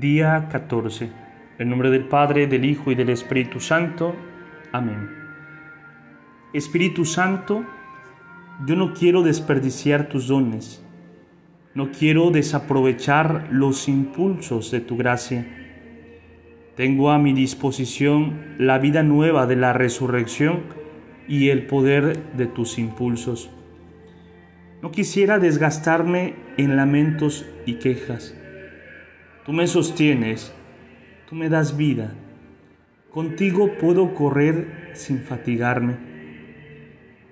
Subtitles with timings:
[0.00, 1.08] Día 14.
[1.58, 4.14] En nombre del Padre, del Hijo y del Espíritu Santo.
[4.70, 5.08] Amén.
[6.52, 7.64] Espíritu Santo,
[8.66, 10.84] yo no quiero desperdiciar tus dones.
[11.72, 15.46] No quiero desaprovechar los impulsos de tu gracia.
[16.74, 20.64] Tengo a mi disposición la vida nueva de la resurrección
[21.26, 23.48] y el poder de tus impulsos.
[24.82, 28.34] No quisiera desgastarme en lamentos y quejas
[29.46, 30.52] Tú me sostienes,
[31.28, 32.12] tú me das vida.
[33.12, 35.94] Contigo puedo correr sin fatigarme.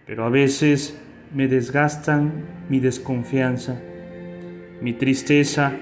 [0.06, 0.96] Pero a veces
[1.34, 3.82] me desgastan mi desconfianza,
[4.80, 5.72] mi tristeza,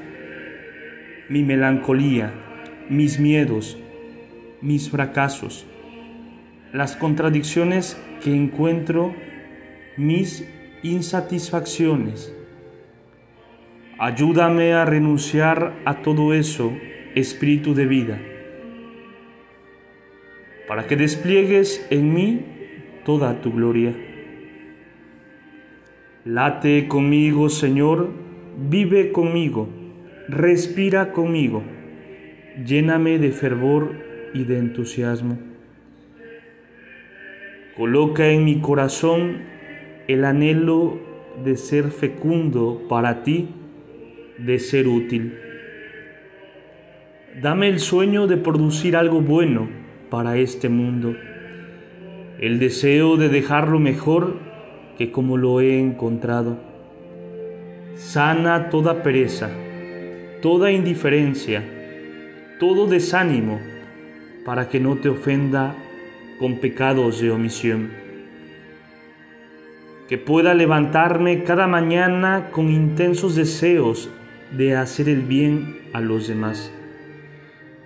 [1.29, 2.33] mi melancolía,
[2.89, 3.77] mis miedos,
[4.63, 5.67] mis fracasos,
[6.73, 9.15] las contradicciones que encuentro,
[9.99, 10.49] mis
[10.83, 12.35] insatisfacciones
[13.99, 16.73] Ayúdame a renunciar a todo eso,
[17.15, 18.19] espíritu de vida,
[20.67, 22.41] para que despliegues en mí
[23.05, 23.95] toda tu gloria.
[26.25, 28.11] Late conmigo, Señor,
[28.57, 29.69] vive conmigo,
[30.29, 31.63] respira conmigo,
[32.65, 33.93] lléname de fervor
[34.33, 35.39] y de entusiasmo.
[37.77, 39.43] Coloca en mi corazón
[40.09, 40.99] el anhelo
[41.45, 43.49] de ser fecundo para ti
[44.45, 45.39] de ser útil.
[47.41, 49.69] Dame el sueño de producir algo bueno
[50.11, 51.17] para este mundo,
[52.39, 54.37] el deseo de dejarlo mejor
[54.99, 56.59] que como lo he encontrado.
[57.95, 59.51] Sana toda pereza,
[60.43, 61.63] toda indiferencia,
[62.59, 63.61] todo desánimo,
[64.45, 65.77] para que no te ofenda
[66.39, 67.91] con pecados de omisión.
[70.09, 74.11] Que pueda levantarme cada mañana con intensos deseos
[74.57, 76.73] de hacer el bien a los demás.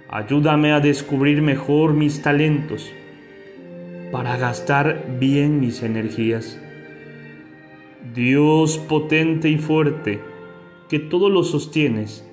[0.08, 2.92] Ayúdame a descubrir mejor mis talentos
[4.10, 6.60] para gastar bien mis energías.
[8.14, 10.20] Dios potente y fuerte,
[10.88, 12.24] que todo lo sostienes,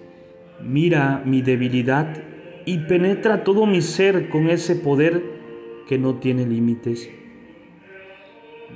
[0.61, 2.23] mira mi debilidad
[2.65, 5.23] y penetra todo mi ser con ese poder
[5.87, 7.09] que no tiene límites.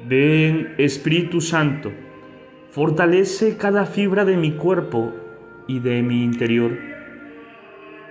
[0.08, 1.92] Ven, Espíritu Santo,
[2.72, 5.14] fortalece cada fibra de mi cuerpo
[5.68, 6.78] y de mi interior.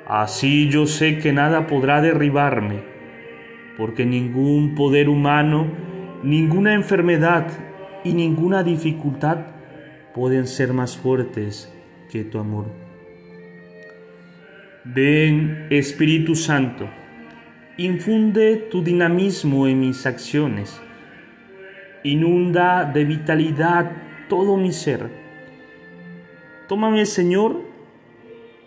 [0.06, 2.82] Así yo sé que nada podrá derribarme,
[3.76, 5.66] porque ningún poder humano,
[6.22, 7.48] ninguna enfermedad
[8.04, 9.38] y ninguna dificultad
[10.14, 11.72] pueden ser más fuertes
[12.10, 12.66] que tu amor.
[14.84, 16.88] Ven, Espíritu Santo,
[17.76, 20.80] infunde tu dinamismo en mis acciones,
[22.04, 23.90] inunda de vitalidad
[24.28, 25.25] todo mi ser
[26.68, 27.60] Tómame, Señor,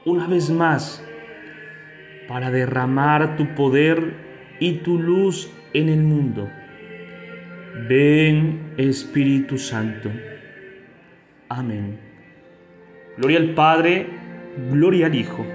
[0.06, 1.06] una vez más
[2.30, 4.14] para derramar tu poder
[4.60, 6.50] y tu luz en el mundo.
[7.90, 10.10] Ven, Espíritu Santo.
[11.50, 12.00] Amén.
[13.18, 14.08] Gloria al Padre,
[14.72, 15.46] gloria al Hijo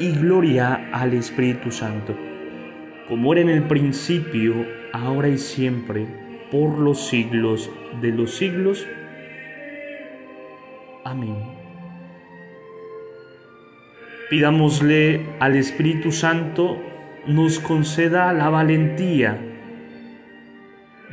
[0.00, 2.16] y gloria al Espíritu Santo,
[3.06, 4.54] como era en el principio,
[4.92, 6.06] ahora y siempre,
[6.50, 7.70] por los siglos
[8.00, 8.86] de los siglos.
[11.04, 11.61] Amén.
[14.32, 16.82] Pidámosle al Espíritu Santo
[17.26, 19.38] nos conceda la valentía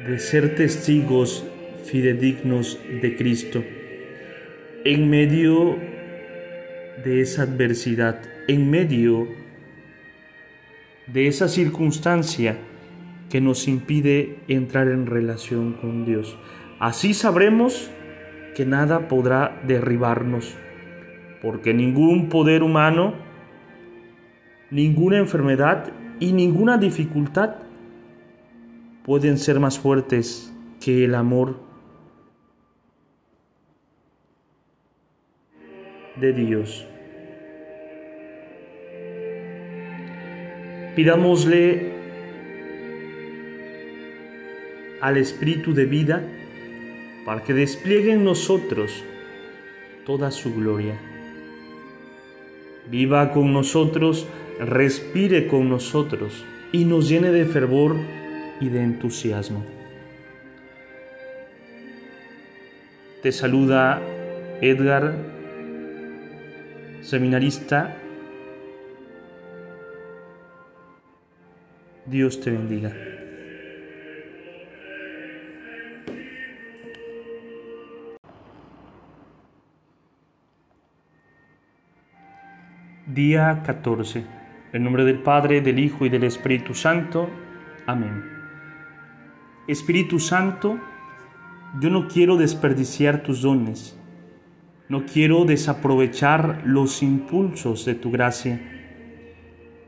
[0.07, 1.46] de ser testigos
[1.84, 3.62] fidedignos de Cristo
[4.85, 5.78] en medio
[7.03, 9.28] de esa adversidad, en medio
[11.07, 12.56] de esa circunstancia
[13.30, 16.38] que nos impide entrar en relación con Dios.
[16.80, 17.91] Así sabremos
[18.56, 20.56] que nada podrá derribarnos
[21.42, 23.14] porque ningún poder humano,
[24.70, 27.56] ninguna enfermedad y ninguna dificultad
[29.04, 31.60] pueden ser más fuertes que el amor
[36.18, 36.86] de Dios.
[40.96, 41.94] Pidámosle
[45.02, 46.22] al Espíritu de vida
[47.25, 49.06] para que despliegue en nosotros
[50.06, 51.00] toda su gloria
[52.89, 54.27] viva con nosotros,
[54.59, 57.95] respire con nosotros y nos llene de fervor
[58.59, 59.63] y de entusiasmo.
[63.21, 64.01] Te saluda
[64.62, 65.13] Edgar,
[67.01, 67.97] seminarista.
[72.06, 73.19] Dios te bendiga.
[83.14, 84.24] Día 14.
[84.72, 87.28] En nombre del Padre, del Hijo y del Espíritu Santo.
[87.88, 88.24] Amén.
[89.68, 90.78] Espíritu Santo,
[91.82, 93.98] yo no quiero desperdiciar tus dones.
[94.90, 98.62] No quiero desaprovechar los impulsos de tu gracia.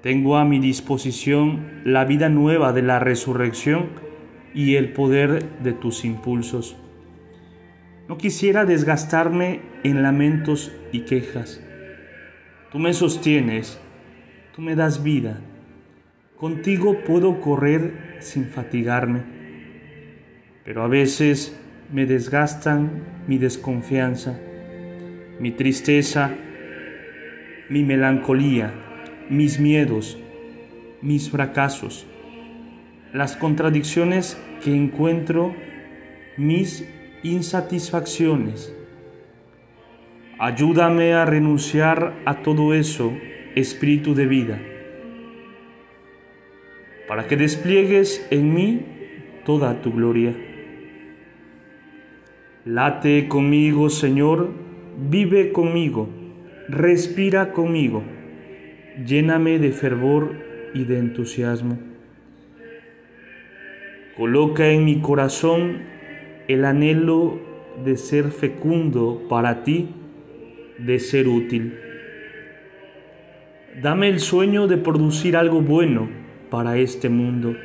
[0.01, 3.89] Tengo a mi disposición la vida nueva de la resurrección
[4.55, 6.75] y el poder de tus impulsos.
[8.09, 11.61] No quisiera desgastarme en lamentos y quejas.
[12.71, 13.77] Tú me sostienes,
[14.55, 15.41] tú me das vida.
[16.37, 19.23] Contigo puedo correr sin fatigarme.
[20.63, 21.59] Pero a veces
[21.91, 24.39] me desgastan mi desconfianza,
[25.37, 26.31] mi tristeza,
[27.67, 28.73] mi melancolía,
[29.29, 30.17] mis miedos,
[31.01, 32.05] mis fracasos,
[33.11, 35.53] las contradicciones que encuentro,
[36.37, 36.87] mis
[37.21, 38.73] insatisfacciones.
[40.43, 43.13] Ayúdame a renunciar a todo eso,
[43.53, 44.59] espíritu de vida,
[47.07, 48.81] para que despliegues en mí
[49.45, 50.33] toda tu gloria.
[52.65, 54.49] Late conmigo, Señor,
[55.11, 56.09] vive conmigo,
[56.67, 58.01] respira conmigo,
[59.05, 60.37] lléname de fervor
[60.73, 61.77] y de entusiasmo.
[64.17, 65.83] Coloca en mi corazón
[66.47, 67.39] el anhelo
[67.85, 69.97] de ser fecundo para ti,
[70.85, 71.77] de ser útil.
[73.81, 76.09] Dame el sueño de producir algo bueno
[76.49, 77.55] para este mundo,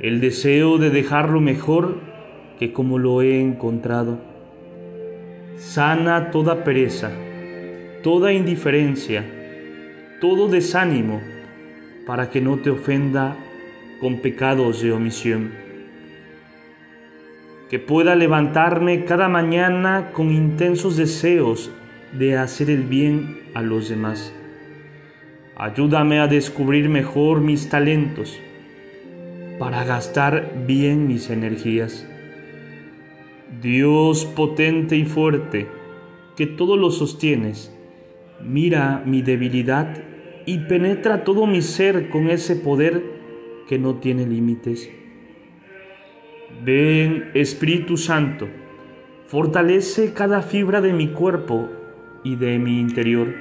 [0.00, 2.00] el deseo de dejarlo mejor
[2.58, 4.20] que como lo he encontrado.
[5.56, 7.10] Sana toda pereza,
[8.02, 9.24] toda indiferencia,
[10.20, 11.20] todo desánimo,
[12.06, 13.36] para que no te ofenda
[14.00, 15.62] con pecados de omisión
[17.72, 21.70] que pueda levantarme cada mañana con intensos deseos
[22.12, 24.34] de hacer el bien a los demás.
[25.56, 28.38] Ayúdame a descubrir mejor mis talentos
[29.58, 32.06] para gastar bien mis energías.
[33.60, 35.68] Dios potente y fuerte,
[36.36, 37.72] que todo lo sostienes,
[38.42, 40.02] mira mi debilidad
[40.46, 43.02] y penetra todo mi ser con ese poder
[43.68, 44.90] que no tiene límites.
[46.64, 48.48] Ven Espíritu Santo,
[49.26, 51.68] fortalece cada fibra de mi cuerpo
[52.24, 53.34] y de mi interior.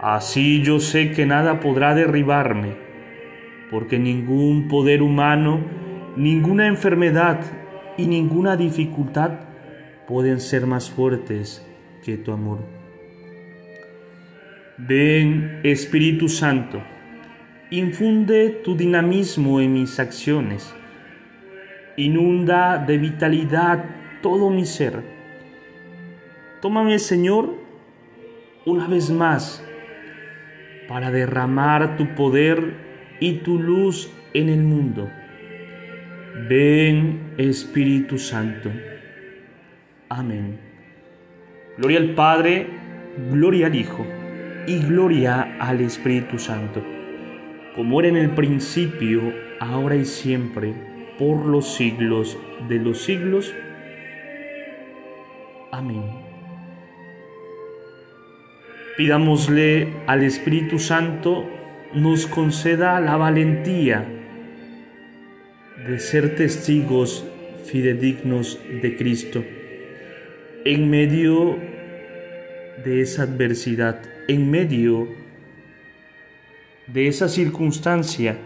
[0.00, 2.76] Así yo sé que nada podrá derribarme,
[3.70, 5.60] porque ningún poder humano,
[6.16, 7.40] ninguna enfermedad
[7.96, 9.40] y ninguna dificultad
[10.06, 11.66] pueden ser más fuertes
[12.04, 12.60] que tu amor.
[14.76, 16.80] Ven Espíritu Santo,
[17.70, 20.74] infunde tu dinamismo en mis acciones
[21.98, 23.84] inunda de vitalidad
[24.22, 25.17] todo mi ser.
[26.60, 27.54] Tómame, Señor,
[28.66, 29.64] una vez más
[30.88, 32.74] para derramar tu poder
[33.20, 35.08] y tu luz en el mundo.
[36.48, 38.70] Ven, Espíritu Santo.
[40.08, 40.58] Amén.
[41.76, 42.66] Gloria al Padre,
[43.30, 44.04] gloria al Hijo
[44.66, 46.82] y gloria al Espíritu Santo,
[47.76, 50.74] como era en el principio, ahora y siempre
[51.18, 52.36] por los siglos
[52.68, 53.54] de los siglos.
[55.70, 56.27] Amén.
[58.98, 61.48] Pidámosle al Espíritu Santo
[61.94, 64.04] nos conceda la valentía
[65.86, 67.24] de ser testigos
[67.64, 69.44] fidedignos de Cristo
[70.64, 71.56] en medio
[72.84, 75.06] de esa adversidad, en medio
[76.88, 78.36] de esa circunstancia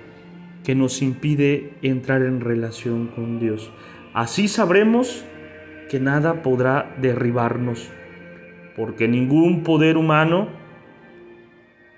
[0.64, 3.73] que nos impide entrar en relación con Dios.
[4.12, 5.25] Así sabremos
[5.88, 7.90] que nada podrá derribarnos,
[8.76, 10.49] porque ningún poder humano,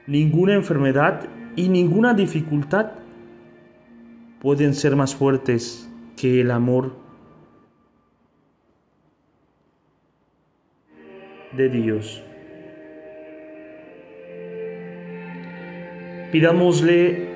[0.06, 2.92] ninguna enfermedad y ninguna dificultad
[4.40, 6.96] pueden ser más fuertes que el amor
[11.52, 12.22] de Dios.
[16.32, 17.28] Pidámosle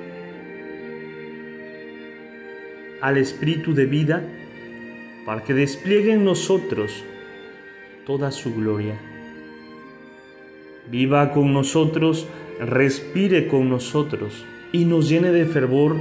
[3.00, 4.22] al Espíritu de vida
[5.24, 7.04] para que despliegue en nosotros
[8.04, 8.98] toda su gloria.
[10.90, 12.26] Viva con nosotros,
[12.60, 15.96] respire con nosotros y nos llene de fervor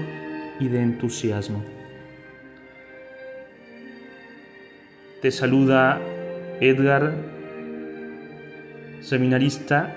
[0.59, 1.63] y de entusiasmo.
[5.21, 5.99] Te saluda
[6.61, 7.13] Edgar,
[9.01, 9.95] seminarista.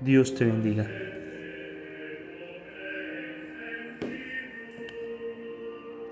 [0.00, 1.11] Dios te bendiga.